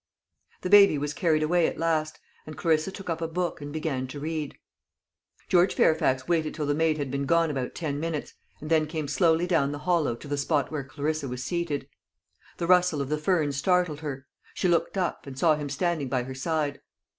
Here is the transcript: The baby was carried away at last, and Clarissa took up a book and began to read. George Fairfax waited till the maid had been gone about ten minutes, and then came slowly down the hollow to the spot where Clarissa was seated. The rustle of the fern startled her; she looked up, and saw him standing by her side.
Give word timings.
The 0.61 0.69
baby 0.71 0.97
was 0.97 1.13
carried 1.13 1.43
away 1.43 1.67
at 1.67 1.77
last, 1.77 2.17
and 2.47 2.57
Clarissa 2.57 2.91
took 2.91 3.07
up 3.07 3.21
a 3.21 3.27
book 3.27 3.61
and 3.61 3.71
began 3.71 4.07
to 4.07 4.19
read. 4.19 4.57
George 5.47 5.75
Fairfax 5.75 6.27
waited 6.27 6.55
till 6.55 6.65
the 6.65 6.73
maid 6.73 6.97
had 6.97 7.11
been 7.11 7.27
gone 7.27 7.51
about 7.51 7.75
ten 7.75 7.99
minutes, 7.99 8.33
and 8.59 8.71
then 8.71 8.87
came 8.87 9.07
slowly 9.07 9.45
down 9.45 9.71
the 9.71 9.77
hollow 9.85 10.15
to 10.15 10.27
the 10.27 10.39
spot 10.39 10.71
where 10.71 10.83
Clarissa 10.83 11.27
was 11.27 11.43
seated. 11.43 11.87
The 12.57 12.65
rustle 12.65 12.99
of 12.99 13.09
the 13.09 13.19
fern 13.19 13.51
startled 13.51 13.99
her; 13.99 14.25
she 14.55 14.67
looked 14.67 14.97
up, 14.97 15.27
and 15.27 15.37
saw 15.37 15.55
him 15.55 15.69
standing 15.69 16.09
by 16.09 16.23
her 16.23 16.33
side. 16.33 16.81